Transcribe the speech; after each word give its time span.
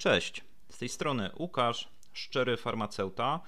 Cześć, 0.00 0.44
z 0.70 0.78
tej 0.78 0.88
strony 0.88 1.30
Łukasz, 1.38 1.88
szczery 2.12 2.56
farmaceuta. 2.56 3.40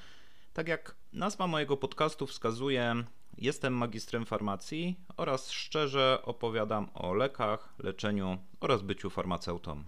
Tak 0.52 0.68
jak 0.68 0.94
nazwa 1.12 1.46
mojego 1.46 1.76
podcastu 1.76 2.26
wskazuje, 2.26 3.04
jestem 3.38 3.74
magistrem 3.74 4.26
farmacji 4.26 4.96
oraz 5.16 5.50
szczerze 5.50 6.18
opowiadam 6.24 6.90
o 6.94 7.14
lekach, 7.14 7.74
leczeniu 7.78 8.38
oraz 8.60 8.82
byciu 8.82 9.10
farmaceutą. 9.10 9.84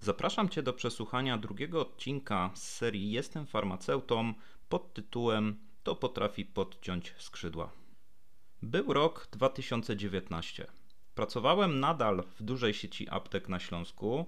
Zapraszam 0.00 0.48
Cię 0.48 0.62
do 0.62 0.72
przesłuchania 0.72 1.38
drugiego 1.38 1.80
odcinka 1.80 2.50
z 2.54 2.62
serii 2.62 3.10
Jestem 3.10 3.46
farmaceutą 3.46 4.34
pod 4.68 4.94
tytułem 4.94 5.56
To 5.82 5.96
potrafi 5.96 6.44
podciąć 6.44 7.14
skrzydła. 7.18 7.70
Był 8.62 8.92
rok 8.92 9.28
2019. 9.32 10.66
Pracowałem 11.14 11.80
nadal 11.80 12.22
w 12.22 12.42
dużej 12.42 12.74
sieci 12.74 13.08
aptek 13.08 13.48
na 13.48 13.58
Śląsku 13.58 14.26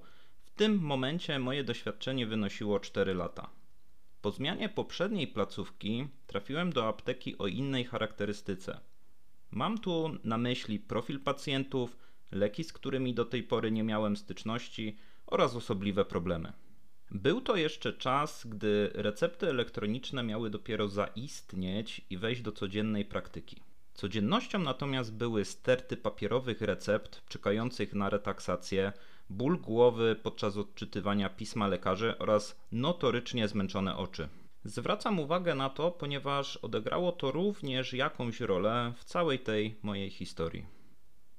tym 0.61 0.79
momencie 0.79 1.39
moje 1.39 1.65
doświadczenie 1.65 2.27
wynosiło 2.27 2.81
4 2.81 3.15
lata. 3.15 3.51
Po 4.23 4.31
zmianie 4.31 4.69
poprzedniej 4.69 5.27
placówki 5.27 6.09
trafiłem 6.27 6.73
do 6.73 6.89
apteki 6.89 7.39
o 7.39 7.47
innej 7.47 7.85
charakterystyce. 7.85 8.81
Mam 9.51 9.79
tu 9.79 10.11
na 10.25 10.39
myśli 10.39 10.79
profil 10.79 11.21
pacjentów, 11.21 11.97
leki, 12.33 12.65
z 12.65 12.73
którymi 12.73 13.15
do 13.15 13.25
tej 13.25 13.43
pory 13.43 13.71
nie 13.71 13.83
miałem 13.83 14.17
styczności 14.17 14.97
oraz 15.27 15.57
osobliwe 15.57 16.05
problemy. 16.05 16.53
Był 17.11 17.41
to 17.41 17.57
jeszcze 17.57 17.93
czas, 17.93 18.47
gdy 18.47 18.91
recepty 18.95 19.49
elektroniczne 19.49 20.23
miały 20.23 20.51
dopiero 20.51 20.89
zaistnieć 20.89 22.01
i 22.11 22.19
wejść 22.19 22.43
do 22.43 22.53
codziennej 22.53 23.05
praktyki. 23.05 23.57
Codziennością 23.95 24.59
natomiast 24.59 25.15
były 25.15 25.45
sterty 25.45 25.97
papierowych 25.97 26.61
recept 26.61 27.23
czekających 27.29 27.95
na 27.95 28.11
retaksację, 28.11 28.93
ból 29.31 29.59
głowy 29.59 30.17
podczas 30.23 30.57
odczytywania 30.57 31.29
pisma 31.29 31.69
lekarzy 31.69 32.19
oraz 32.19 32.61
notorycznie 32.73 33.49
zmęczone 33.49 33.97
oczy. 33.97 34.29
Zwracam 34.65 35.19
uwagę 35.19 35.55
na 35.55 35.71
to, 35.71 35.91
ponieważ 35.91 36.57
odegrało 36.57 37.13
to 37.13 37.31
również 37.31 37.93
jakąś 37.93 38.41
rolę 38.41 38.93
w 38.97 39.05
całej 39.05 39.39
tej 39.39 39.79
mojej 39.83 40.11
historii. 40.11 40.67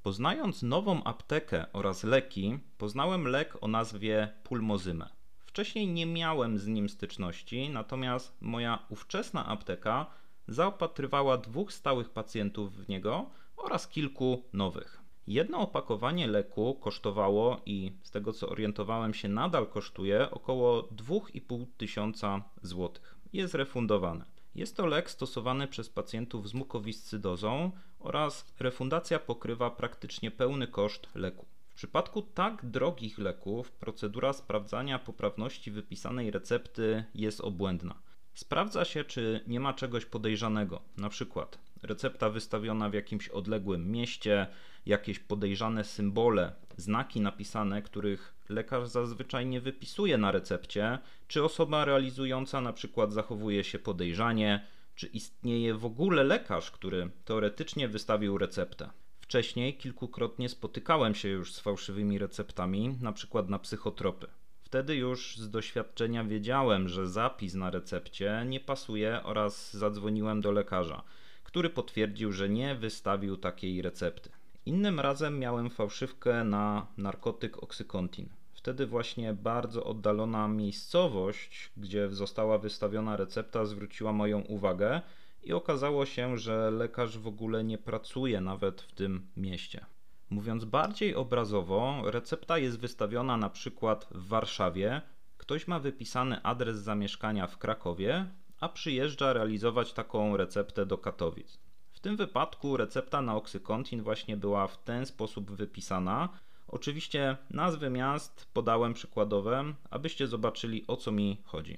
Poznając 0.03 0.63
nową 0.63 1.03
aptekę 1.03 1.65
oraz 1.73 2.03
leki, 2.03 2.59
poznałem 2.77 3.27
lek 3.27 3.57
o 3.61 3.67
nazwie 3.67 4.31
Pulmozyme. 4.43 5.09
Wcześniej 5.45 5.87
nie 5.87 6.05
miałem 6.05 6.57
z 6.57 6.67
nim 6.67 6.89
styczności, 6.89 7.69
natomiast 7.69 8.37
moja 8.41 8.85
ówczesna 8.89 9.45
apteka 9.45 10.05
zaopatrywała 10.47 11.37
dwóch 11.37 11.73
stałych 11.73 12.09
pacjentów 12.09 12.75
w 12.75 12.89
niego 12.89 13.29
oraz 13.57 13.87
kilku 13.87 14.43
nowych. 14.53 15.01
Jedno 15.27 15.59
opakowanie 15.59 16.27
leku 16.27 16.75
kosztowało 16.75 17.61
i 17.65 17.91
z 18.03 18.11
tego 18.11 18.33
co 18.33 18.49
orientowałem 18.49 19.13
się 19.13 19.27
nadal 19.27 19.67
kosztuje 19.67 20.31
około 20.31 20.81
2,5 20.81 21.65
tysiąca 21.77 22.43
złotych. 22.61 23.15
Jest 23.33 23.53
refundowane. 23.53 24.25
Jest 24.55 24.77
to 24.77 24.85
lek 24.85 25.09
stosowany 25.09 25.67
przez 25.67 25.89
pacjentów 25.89 26.49
z 26.49 26.53
mukowiscydozą 26.53 27.71
oraz 27.99 28.53
refundacja 28.59 29.19
pokrywa 29.19 29.69
praktycznie 29.69 30.31
pełny 30.31 30.67
koszt 30.67 31.15
leku. 31.15 31.45
W 31.69 31.75
przypadku 31.75 32.21
tak 32.21 32.65
drogich 32.65 33.17
leków 33.17 33.71
procedura 33.71 34.33
sprawdzania 34.33 34.99
poprawności 34.99 35.71
wypisanej 35.71 36.31
recepty 36.31 37.03
jest 37.15 37.41
obłędna. 37.41 37.95
Sprawdza 38.33 38.85
się, 38.85 39.03
czy 39.03 39.43
nie 39.47 39.59
ma 39.59 39.73
czegoś 39.73 40.05
podejrzanego, 40.05 40.81
na 40.97 41.09
przykład 41.09 41.59
recepta 41.83 42.29
wystawiona 42.29 42.89
w 42.89 42.93
jakimś 42.93 43.29
odległym 43.29 43.91
mieście, 43.91 44.47
jakieś 44.85 45.19
podejrzane 45.19 45.83
symbole, 45.83 46.51
znaki 46.77 47.21
napisane, 47.21 47.81
których 47.81 48.33
lekarz 48.49 48.87
zazwyczaj 48.87 49.45
nie 49.45 49.61
wypisuje 49.61 50.17
na 50.17 50.31
recepcie, 50.31 50.99
czy 51.27 51.43
osoba 51.43 51.85
realizująca 51.85 52.61
na 52.61 52.73
przykład 52.73 53.13
zachowuje 53.13 53.63
się 53.63 53.79
podejrzanie, 53.79 54.67
czy 54.95 55.07
istnieje 55.07 55.73
w 55.73 55.85
ogóle 55.85 56.23
lekarz, 56.23 56.71
który 56.71 57.09
teoretycznie 57.25 57.87
wystawił 57.87 58.37
receptę. 58.37 58.89
Wcześniej 59.21 59.77
kilkukrotnie 59.77 60.49
spotykałem 60.49 61.15
się 61.15 61.29
już 61.29 61.53
z 61.53 61.59
fałszywymi 61.59 62.19
receptami, 62.19 62.97
na 63.01 63.11
przykład 63.11 63.49
na 63.49 63.59
psychotropy. 63.59 64.27
Wtedy 64.61 64.95
już 64.95 65.37
z 65.37 65.49
doświadczenia 65.49 66.23
wiedziałem, 66.23 66.89
że 66.89 67.07
zapis 67.07 67.53
na 67.53 67.69
recepcie 67.69 68.43
nie 68.47 68.59
pasuje 68.59 69.23
oraz 69.23 69.73
zadzwoniłem 69.73 70.41
do 70.41 70.51
lekarza, 70.51 71.03
który 71.43 71.69
potwierdził, 71.69 72.31
że 72.31 72.49
nie 72.49 72.75
wystawił 72.75 73.37
takiej 73.37 73.81
recepty. 73.81 74.29
Innym 74.65 74.99
razem 74.99 75.39
miałem 75.39 75.69
fałszywkę 75.69 76.43
na 76.43 76.87
narkotyk 76.97 77.63
oksykontin. 77.63 78.29
Wtedy 78.53 78.87
właśnie 78.87 79.33
bardzo 79.33 79.83
oddalona 79.83 80.47
miejscowość, 80.47 81.71
gdzie 81.77 82.09
została 82.09 82.57
wystawiona 82.57 83.17
recepta, 83.17 83.65
zwróciła 83.65 84.13
moją 84.13 84.41
uwagę 84.41 85.01
i 85.43 85.53
okazało 85.53 86.05
się, 86.05 86.37
że 86.37 86.71
lekarz 86.71 87.17
w 87.17 87.27
ogóle 87.27 87.63
nie 87.63 87.77
pracuje 87.77 88.41
nawet 88.41 88.81
w 88.81 88.91
tym 88.91 89.27
mieście. 89.37 89.85
Mówiąc 90.29 90.65
bardziej 90.65 91.15
obrazowo, 91.15 92.01
recepta 92.05 92.57
jest 92.57 92.79
wystawiona 92.79 93.37
na 93.37 93.49
przykład 93.49 94.07
w 94.11 94.27
Warszawie, 94.27 95.01
ktoś 95.37 95.67
ma 95.67 95.79
wypisany 95.79 96.43
adres 96.43 96.77
zamieszkania 96.77 97.47
w 97.47 97.57
Krakowie, 97.57 98.25
a 98.59 98.69
przyjeżdża 98.69 99.33
realizować 99.33 99.93
taką 99.93 100.37
receptę 100.37 100.85
do 100.85 100.97
Katowic. 100.97 101.70
W 101.93 101.99
tym 101.99 102.17
wypadku 102.17 102.77
recepta 102.77 103.21
na 103.21 103.35
oksykontin 103.35 104.01
właśnie 104.01 104.37
była 104.37 104.67
w 104.67 104.83
ten 104.83 105.05
sposób 105.05 105.51
wypisana. 105.51 106.29
Oczywiście 106.67 107.37
nazwy 107.49 107.89
miast 107.89 108.47
podałem 108.53 108.93
przykładowe, 108.93 109.73
abyście 109.89 110.27
zobaczyli 110.27 110.87
o 110.87 110.97
co 110.97 111.11
mi 111.11 111.37
chodzi. 111.45 111.77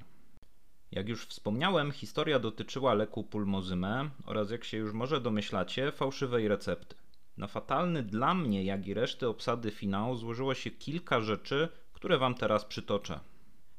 Jak 0.92 1.10
już 1.10 1.26
wspomniałem, 1.26 1.92
historia 1.92 2.40
dotyczyła 2.40 2.94
leku 2.94 3.24
pulmozyme 3.24 4.10
oraz 4.26 4.52
jak 4.52 4.64
się 4.64 4.78
już 4.78 4.94
może 4.94 5.22
domyślacie, 5.22 5.92
fałszywej 5.92 6.48
recepty. 6.48 6.96
Na 7.38 7.48
fatalny 7.48 8.04
dla 8.04 8.34
mnie, 8.34 8.64
jak 8.64 8.88
i 8.88 8.94
reszty 8.94 9.28
obsady 9.28 9.72
finału 9.72 10.16
złożyło 10.16 10.54
się 10.54 10.72
kilka 10.72 11.22
rzeczy, 11.22 11.70
które 11.94 12.18
Wam 12.18 12.36
teraz 12.36 12.66
przytoczę. 12.66 13.20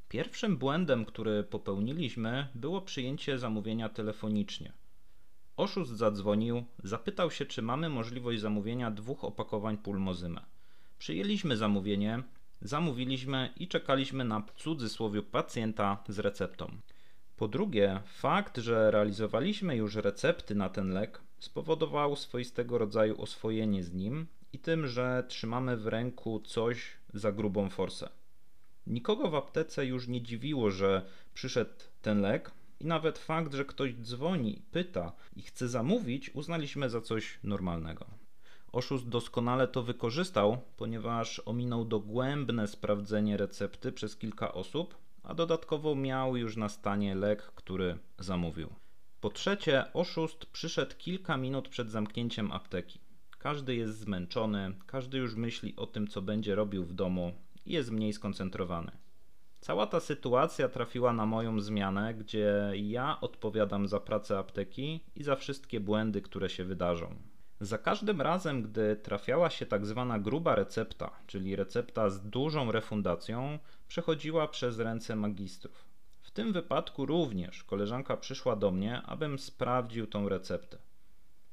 Pierwszym 0.09 0.57
błędem, 0.57 1.05
który 1.05 1.43
popełniliśmy, 1.43 2.47
było 2.55 2.81
przyjęcie 2.81 3.39
zamówienia 3.39 3.89
telefonicznie. 3.89 4.73
Oszust 5.57 5.91
zadzwonił, 5.91 6.63
zapytał 6.83 7.31
się, 7.31 7.45
czy 7.45 7.61
mamy 7.61 7.89
możliwość 7.89 8.39
zamówienia 8.41 8.91
dwóch 8.91 9.23
opakowań 9.23 9.77
pulmozyme. 9.77 10.41
Przyjęliśmy 10.97 11.57
zamówienie, 11.57 12.23
zamówiliśmy 12.61 13.53
i 13.57 13.67
czekaliśmy 13.67 14.23
na 14.23 14.43
cudzysłowie 14.57 15.21
pacjenta 15.21 16.03
z 16.07 16.19
receptą. 16.19 16.71
Po 17.37 17.47
drugie, 17.47 18.01
fakt, 18.05 18.57
że 18.57 18.91
realizowaliśmy 18.91 19.75
już 19.75 19.95
recepty 19.95 20.55
na 20.55 20.69
ten 20.69 20.89
lek, 20.89 21.21
spowodował 21.39 22.15
swoistego 22.15 22.77
rodzaju 22.77 23.21
oswojenie 23.21 23.83
z 23.83 23.93
nim 23.93 24.27
i 24.53 24.59
tym, 24.59 24.87
że 24.87 25.23
trzymamy 25.27 25.77
w 25.77 25.87
ręku 25.87 26.39
coś 26.39 26.91
za 27.13 27.31
grubą 27.31 27.69
forsę. 27.69 28.09
Nikogo 28.87 29.29
w 29.29 29.35
aptece 29.35 29.85
już 29.85 30.07
nie 30.07 30.21
dziwiło, 30.21 30.71
że 30.71 31.05
przyszedł 31.33 31.73
ten 32.01 32.21
lek, 32.21 32.51
i 32.79 32.85
nawet 32.85 33.19
fakt, 33.19 33.53
że 33.53 33.65
ktoś 33.65 33.93
dzwoni, 33.93 34.61
pyta 34.71 35.13
i 35.35 35.41
chce 35.41 35.67
zamówić, 35.67 36.31
uznaliśmy 36.33 36.89
za 36.89 37.01
coś 37.01 37.39
normalnego. 37.43 38.05
Oszust 38.71 39.09
doskonale 39.09 39.67
to 39.67 39.83
wykorzystał, 39.83 40.57
ponieważ 40.77 41.41
ominął 41.45 41.85
dogłębne 41.85 42.67
sprawdzenie 42.67 43.37
recepty 43.37 43.91
przez 43.91 44.17
kilka 44.17 44.53
osób, 44.53 44.97
a 45.23 45.33
dodatkowo 45.33 45.95
miał 45.95 46.37
już 46.37 46.57
na 46.57 46.69
stanie 46.69 47.15
lek, 47.15 47.41
który 47.41 47.97
zamówił. 48.19 48.69
Po 49.21 49.29
trzecie, 49.29 49.93
oszust 49.93 50.45
przyszedł 50.45 50.95
kilka 50.97 51.37
minut 51.37 51.69
przed 51.69 51.91
zamknięciem 51.91 52.51
apteki. 52.51 52.99
Każdy 53.39 53.75
jest 53.75 53.99
zmęczony, 53.99 54.75
każdy 54.85 55.17
już 55.17 55.35
myśli 55.35 55.75
o 55.75 55.87
tym, 55.87 56.07
co 56.07 56.21
będzie 56.21 56.55
robił 56.55 56.85
w 56.85 56.93
domu 56.93 57.33
i 57.65 57.73
jest 57.73 57.91
mniej 57.91 58.13
skoncentrowany. 58.13 58.91
Cała 59.65 59.87
ta 59.87 59.99
sytuacja 59.99 60.69
trafiła 60.69 61.13
na 61.13 61.25
moją 61.25 61.59
zmianę, 61.59 62.13
gdzie 62.13 62.71
ja 62.75 63.17
odpowiadam 63.21 63.87
za 63.87 63.99
pracę 63.99 64.37
apteki 64.37 65.03
i 65.15 65.23
za 65.23 65.35
wszystkie 65.35 65.79
błędy, 65.79 66.21
które 66.21 66.49
się 66.49 66.63
wydarzą. 66.63 67.15
Za 67.59 67.77
każdym 67.77 68.21
razem, 68.21 68.63
gdy 68.63 68.95
trafiała 68.95 69.49
się 69.49 69.65
tak 69.65 69.85
zwana 69.85 70.19
gruba 70.19 70.55
recepta, 70.55 71.11
czyli 71.27 71.55
recepta 71.55 72.09
z 72.09 72.29
dużą 72.29 72.71
refundacją, 72.71 73.59
przechodziła 73.87 74.47
przez 74.47 74.79
ręce 74.79 75.15
magistrów. 75.15 75.85
W 76.21 76.31
tym 76.31 76.53
wypadku 76.53 77.05
również 77.05 77.63
koleżanka 77.63 78.17
przyszła 78.17 78.55
do 78.55 78.71
mnie, 78.71 79.01
abym 79.01 79.39
sprawdził 79.39 80.07
tą 80.07 80.29
receptę. 80.29 80.77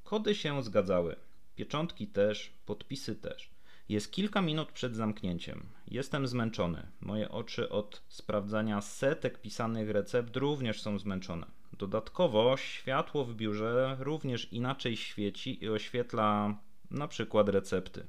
Kody 0.05 0.35
się 0.35 0.63
zgadzały, 0.63 1.17
pieczątki 1.55 2.07
też, 2.07 2.53
podpisy 2.67 3.17
też. 3.17 3.52
Jest 3.89 4.13
kilka 4.13 4.43
minut 4.43 4.73
przed 4.73 4.97
zamknięciem. 4.97 5.67
Jestem 5.89 6.27
zmęczony. 6.27 6.87
Moje 7.01 7.29
oczy 7.29 7.69
od 7.69 8.03
sprawdzania 8.09 8.81
setek 8.81 9.41
pisanych 9.41 9.91
recept 9.91 10.37
również 10.37 10.83
są 10.83 10.99
zmęczone. 10.99 11.47
Dodatkowo 11.79 12.57
światło 12.57 13.25
w 13.25 13.35
biurze 13.35 13.97
również 14.01 14.53
inaczej 14.53 14.97
świeci 14.97 15.65
i 15.65 15.69
oświetla 15.69 16.57
na 16.91 17.09
przykład 17.09 17.49
recepty. 17.49 18.07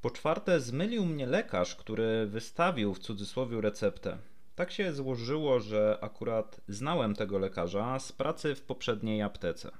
Po 0.00 0.10
czwarte, 0.10 0.60
zmylił 0.60 1.06
mnie 1.06 1.26
lekarz, 1.26 1.76
który 1.76 2.26
wystawił 2.26 2.94
w 2.94 2.98
cudzysłowie 2.98 3.60
receptę. 3.60 4.18
Tak 4.54 4.72
się 4.72 4.92
złożyło, 4.92 5.60
że 5.60 5.98
akurat 6.00 6.60
znałem 6.68 7.14
tego 7.14 7.38
lekarza 7.38 7.98
z 7.98 8.12
pracy 8.12 8.54
w 8.54 8.62
poprzedniej 8.62 9.22
aptece. 9.22 9.70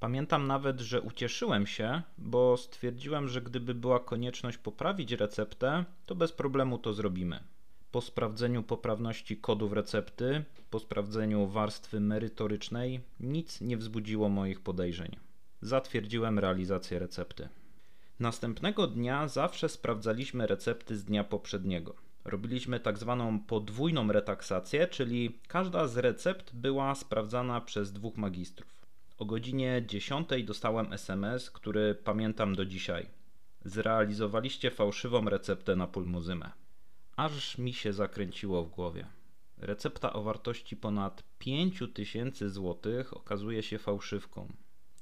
Pamiętam 0.00 0.46
nawet, 0.46 0.80
że 0.80 1.00
ucieszyłem 1.00 1.66
się, 1.66 2.02
bo 2.18 2.56
stwierdziłem, 2.56 3.28
że 3.28 3.42
gdyby 3.42 3.74
była 3.74 4.00
konieczność 4.00 4.58
poprawić 4.58 5.12
receptę, 5.12 5.84
to 6.06 6.14
bez 6.14 6.32
problemu 6.32 6.78
to 6.78 6.92
zrobimy. 6.92 7.40
Po 7.90 8.00
sprawdzeniu 8.00 8.62
poprawności 8.62 9.36
kodów 9.36 9.72
recepty, 9.72 10.44
po 10.70 10.78
sprawdzeniu 10.78 11.46
warstwy 11.46 12.00
merytorycznej, 12.00 13.00
nic 13.20 13.60
nie 13.60 13.76
wzbudziło 13.76 14.28
moich 14.28 14.60
podejrzeń. 14.60 15.16
Zatwierdziłem 15.60 16.38
realizację 16.38 16.98
recepty. 16.98 17.48
Następnego 18.20 18.86
dnia 18.86 19.28
zawsze 19.28 19.68
sprawdzaliśmy 19.68 20.46
recepty 20.46 20.96
z 20.96 21.04
dnia 21.04 21.24
poprzedniego. 21.24 21.94
Robiliśmy 22.24 22.80
tak 22.80 22.98
zwaną 22.98 23.40
podwójną 23.40 24.12
retaksację, 24.12 24.86
czyli 24.86 25.38
każda 25.48 25.86
z 25.86 25.96
recept 25.96 26.54
była 26.54 26.94
sprawdzana 26.94 27.60
przez 27.60 27.92
dwóch 27.92 28.16
magistrów. 28.16 28.78
O 29.18 29.24
godzinie 29.24 29.82
10 29.86 30.28
dostałem 30.44 30.92
SMS, 30.92 31.50
który 31.50 31.94
pamiętam 31.94 32.54
do 32.54 32.64
dzisiaj. 32.64 33.06
Zrealizowaliście 33.64 34.70
fałszywą 34.70 35.24
receptę 35.24 35.76
na 35.76 35.86
pulmozymę. 35.86 36.50
Aż 37.16 37.58
mi 37.58 37.72
się 37.72 37.92
zakręciło 37.92 38.64
w 38.64 38.70
głowie. 38.70 39.06
Recepta 39.56 40.12
o 40.12 40.22
wartości 40.22 40.76
ponad 40.76 41.22
5000 41.38 42.50
zł 42.50 42.92
okazuje 43.10 43.62
się 43.62 43.78
fałszywką. 43.78 44.52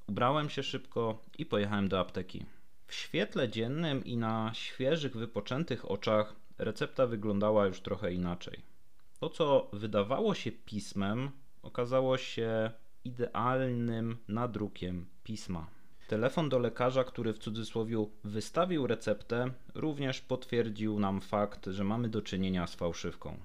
Ubrałem 0.06 0.50
się 0.50 0.62
szybko 0.62 1.22
i 1.38 1.46
pojechałem 1.46 1.88
do 1.88 2.00
apteki. 2.00 2.46
W 2.86 2.94
świetle 2.94 3.48
dziennym 3.48 4.04
i 4.04 4.16
na 4.16 4.50
świeżych, 4.54 5.16
wypoczętych 5.16 5.90
oczach 5.90 6.34
recepta 6.58 7.06
wyglądała 7.06 7.66
już 7.66 7.80
trochę 7.80 8.12
inaczej. 8.12 8.62
To, 9.20 9.30
co 9.30 9.70
wydawało 9.72 10.34
się 10.34 10.52
pismem, 10.52 11.30
okazało 11.62 12.18
się 12.18 12.70
idealnym 13.06 14.16
nadrukiem 14.28 15.06
pisma. 15.24 15.66
Telefon 16.08 16.48
do 16.48 16.58
lekarza, 16.58 17.04
który 17.04 17.32
w 17.32 17.38
cudzysłowie 17.38 18.06
wystawił 18.24 18.86
receptę, 18.86 19.50
również 19.74 20.20
potwierdził 20.20 21.00
nam 21.00 21.20
fakt, 21.20 21.66
że 21.66 21.84
mamy 21.84 22.08
do 22.08 22.22
czynienia 22.22 22.66
z 22.66 22.74
fałszywką. 22.74 23.38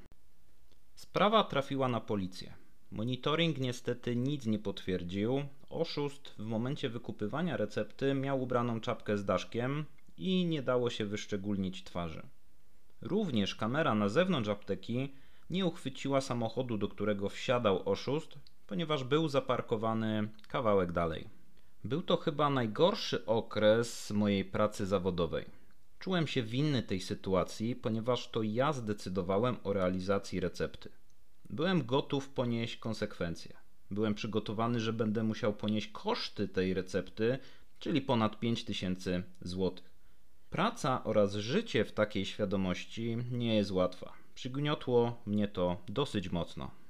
Sprawa 0.96 1.44
trafiła 1.44 1.88
na 1.88 2.00
policję. 2.02 2.54
Monitoring 2.92 3.58
niestety 3.58 4.16
nic 4.16 4.46
nie 4.46 4.60
potwierdził. 4.60 5.44
Oszust 5.70 6.36
w 6.40 6.46
momencie 6.46 6.90
wykupywania 6.90 7.58
recepty 7.58 8.14
miał 8.14 8.42
ubraną 8.42 8.80
czapkę 8.80 9.18
z 9.18 9.26
daszkiem 9.26 9.86
i 10.18 10.46
nie 10.46 10.62
dało 10.62 10.90
się 10.90 11.06
wyszczególnić 11.06 11.84
twarzy. 11.84 12.22
Również 13.02 13.56
kamera 13.56 13.96
na 13.96 14.10
zewnątrz 14.10 14.50
apteki 14.50 15.14
nie 15.50 15.66
uchwyciła 15.66 16.22
samochodu, 16.22 16.78
do 16.78 16.88
którego 16.88 17.30
wsiadał 17.30 17.90
oszust, 17.90 18.40
ponieważ 18.72 19.04
był 19.04 19.28
zaparkowany 19.28 20.28
kawałek 20.48 20.92
dalej. 20.92 21.30
Był 21.84 22.02
to 22.02 22.18
chyba 22.18 22.50
najgorszy 22.50 23.26
okres 23.26 24.12
mojej 24.12 24.46
pracy 24.46 24.86
zawodowej. 24.86 25.46
Czułem 26.00 26.28
się 26.28 26.44
winny 26.44 26.84
tej 26.84 27.00
sytuacji, 27.02 27.76
ponieważ 27.76 28.28
to 28.28 28.44
ja 28.44 28.74
zdecydowałem 28.74 29.58
o 29.64 29.74
realizacji 29.74 30.40
recepty. 30.40 30.90
Byłem 31.50 31.86
gotów 31.86 32.30
ponieść 32.30 32.78
konsekwencje. 32.78 33.54
Byłem 33.90 34.14
przygotowany, 34.14 34.80
że 34.80 34.94
będę 34.94 35.24
musiał 35.24 35.54
ponieść 35.54 35.88
koszty 35.88 36.48
tej 36.48 36.74
recepty, 36.74 37.38
czyli 37.80 38.02
ponad 38.02 38.40
5000 38.40 39.24
zł. 39.42 39.72
Praca 40.50 41.04
oraz 41.04 41.36
życie 41.36 41.86
w 41.86 41.92
takiej 41.92 42.26
świadomości 42.26 43.18
nie 43.32 43.56
jest 43.56 43.72
łatwa. 43.72 44.14
Przygniotło 44.36 45.22
mnie 45.26 45.48
to 45.48 45.78
dosyć 45.88 46.30
mocno. 46.30 46.81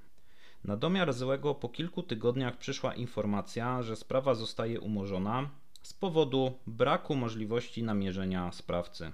Na 0.63 0.77
domiar 0.77 1.13
złego 1.13 1.55
po 1.55 1.69
kilku 1.69 2.03
tygodniach 2.03 2.57
przyszła 2.57 2.95
informacja, 2.95 3.83
że 3.83 3.95
sprawa 3.95 4.35
zostaje 4.35 4.81
umorzona 4.81 5.49
z 5.81 5.93
powodu 5.93 6.53
braku 6.67 7.15
możliwości 7.15 7.83
namierzenia 7.83 8.51
sprawcy. 8.51 9.11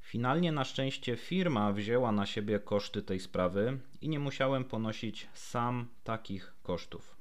Finalnie 0.00 0.52
na 0.52 0.64
szczęście 0.64 1.16
firma 1.16 1.72
wzięła 1.72 2.12
na 2.12 2.26
siebie 2.26 2.60
koszty 2.60 3.02
tej 3.02 3.20
sprawy 3.20 3.78
i 4.00 4.08
nie 4.08 4.18
musiałem 4.18 4.64
ponosić 4.64 5.28
sam 5.34 5.86
takich 6.04 6.54
kosztów. 6.62 7.16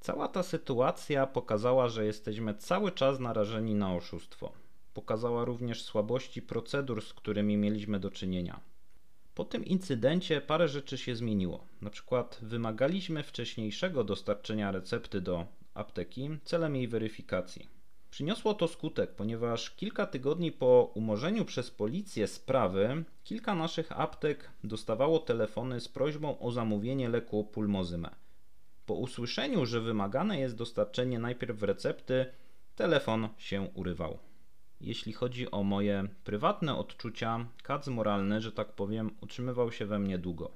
Cała 0.00 0.28
ta 0.28 0.42
sytuacja 0.42 1.26
pokazała, 1.26 1.88
że 1.88 2.04
jesteśmy 2.04 2.54
cały 2.54 2.92
czas 2.92 3.20
narażeni 3.20 3.74
na 3.74 3.94
oszustwo. 3.94 4.52
Pokazała 4.94 5.44
również 5.44 5.82
słabości 5.82 6.42
procedur, 6.42 7.02
z 7.02 7.14
którymi 7.14 7.56
mieliśmy 7.56 8.00
do 8.00 8.10
czynienia. 8.10 8.60
Po 9.38 9.44
tym 9.44 9.64
incydencie 9.64 10.40
parę 10.40 10.68
rzeczy 10.68 10.98
się 10.98 11.16
zmieniło. 11.16 11.64
Na 11.80 11.90
przykład 11.90 12.38
wymagaliśmy 12.42 13.22
wcześniejszego 13.22 14.04
dostarczenia 14.04 14.72
recepty 14.72 15.20
do 15.20 15.46
apteki 15.74 16.30
celem 16.44 16.76
jej 16.76 16.88
weryfikacji. 16.88 17.68
Przyniosło 18.10 18.54
to 18.54 18.68
skutek, 18.68 19.14
ponieważ 19.14 19.70
kilka 19.70 20.06
tygodni 20.06 20.52
po 20.52 20.92
umorzeniu 20.94 21.44
przez 21.44 21.70
policję 21.70 22.26
sprawy, 22.26 23.04
kilka 23.24 23.54
naszych 23.54 24.00
aptek 24.00 24.50
dostawało 24.64 25.18
telefony 25.18 25.80
z 25.80 25.88
prośbą 25.88 26.38
o 26.38 26.50
zamówienie 26.50 27.08
leku 27.08 27.44
pulmozymę. 27.44 28.10
Po 28.86 28.94
usłyszeniu, 28.94 29.66
że 29.66 29.80
wymagane 29.80 30.40
jest 30.40 30.56
dostarczenie 30.56 31.18
najpierw 31.18 31.62
recepty, 31.62 32.26
telefon 32.76 33.28
się 33.36 33.62
urywał. 33.74 34.18
Jeśli 34.80 35.12
chodzi 35.12 35.50
o 35.50 35.62
moje 35.62 36.08
prywatne 36.24 36.76
odczucia, 36.76 37.46
kac 37.62 37.88
moralny, 37.88 38.40
że 38.40 38.52
tak 38.52 38.72
powiem, 38.72 39.10
utrzymywał 39.20 39.72
się 39.72 39.86
we 39.86 39.98
mnie 39.98 40.18
długo. 40.18 40.50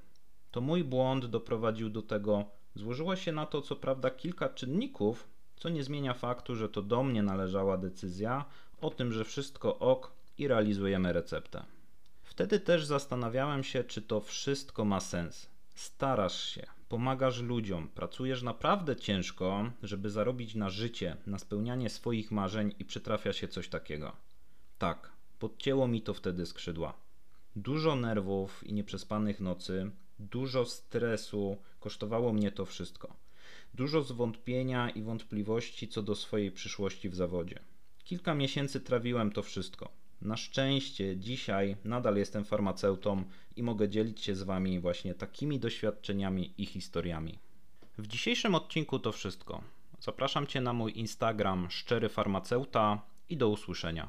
To 0.51 0.61
mój 0.61 0.85
błąd 0.85 1.27
doprowadził 1.27 1.91
do 1.91 2.03
tego, 2.03 2.45
złożyło 2.75 3.17
się 3.17 3.33
na 3.33 3.47
to 3.47 3.63
co 3.63 3.77
prawda 3.77 4.11
kilka 4.11 4.49
czynników, 4.49 5.29
co 5.57 5.69
nie 5.69 5.85
zmienia 5.85 6.15
faktu, 6.15 6.57
że 6.57 6.69
to 6.69 6.83
do 6.83 7.03
mnie 7.03 7.23
należała 7.23 7.77
decyzja 7.77 8.45
o 8.81 8.91
tym, 8.91 9.13
że 9.13 9.25
wszystko 9.25 9.79
ok 9.79 10.13
i 10.39 10.49
realizujemy 10.49 11.13
receptę. 11.13 11.65
Wtedy 12.23 12.61
też 12.61 12.85
zastanawiałem 12.85 13.65
się, 13.65 13.85
czy 13.85 14.03
to 14.03 14.21
wszystko 14.21 14.85
ma 14.85 15.01
sens. 15.01 15.51
Starasz 15.75 16.45
się, 16.45 16.67
pomagasz 16.93 17.41
ludziom, 17.41 17.89
pracujesz 17.89 18.43
naprawdę 18.43 18.97
ciężko, 18.97 19.71
żeby 19.83 20.11
zarobić 20.11 20.55
na 20.55 20.71
życie, 20.71 21.17
na 21.27 21.39
spełnianie 21.39 21.91
swoich 21.91 22.31
marzeń 22.31 22.75
i 22.79 22.85
przytrafia 22.85 23.33
się 23.33 23.49
coś 23.49 23.69
takiego. 23.69 24.17
Tak, 24.79 25.13
podcięło 25.39 25.89
mi 25.89 26.03
to 26.03 26.15
wtedy 26.15 26.47
skrzydła. 26.47 26.95
Dużo 27.57 27.97
nerwów 27.97 28.65
i 28.67 28.73
nieprzespanych 28.73 29.41
nocy, 29.41 29.91
dużo 30.19 30.65
stresu 30.65 31.57
kosztowało 31.81 32.33
mnie 32.33 32.53
to 32.53 32.67
wszystko. 32.67 33.17
Dużo 33.75 34.03
zwątpienia 34.03 34.91
i 34.91 35.03
wątpliwości 35.03 35.89
co 35.89 36.03
do 36.03 36.15
swojej 36.15 36.53
przyszłości 36.53 37.09
w 37.09 37.15
zawodzie. 37.15 37.59
Kilka 38.05 38.35
miesięcy 38.35 38.81
trawiłem 38.81 39.33
to 39.33 39.43
wszystko. 39.43 40.02
Na 40.23 40.37
szczęście 40.37 41.17
dzisiaj 41.17 41.77
nadal 41.85 42.17
jestem 42.17 42.45
farmaceutą 42.45 43.25
i 43.57 43.63
mogę 43.63 43.89
dzielić 43.89 44.21
się 44.21 44.35
z 44.35 44.43
Wami 44.43 44.81
właśnie 44.81 45.15
takimi 45.15 45.59
doświadczeniami 45.59 46.53
i 46.59 46.67
historiami. 46.67 47.39
W 47.99 48.07
dzisiejszym 48.07 48.55
odcinku 48.55 48.99
to 48.99 49.13
wszystko. 49.13 49.63
Zapraszam 50.01 50.47
Cię 50.47 50.61
na 50.61 50.73
mój 50.73 50.99
Instagram 50.99 51.71
szczery 51.71 52.09
farmaceuta 52.09 53.03
i 53.29 53.37
do 53.37 53.49
usłyszenia. 53.49 54.09